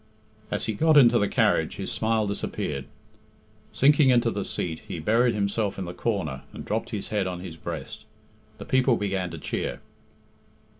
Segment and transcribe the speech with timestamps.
[0.49, 2.85] As he got into the carriage his smile disappeared.
[3.71, 7.41] Sinking into the seat, he buried himself in the corner and dropped his head on
[7.41, 8.05] his breast.
[8.57, 9.79] The people began to cheer.